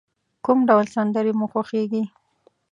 کوم 0.45 0.59
ډول 0.69 0.85
سندری 0.95 1.33
مو 1.37 1.45
خوښیږی؟ 1.51 2.03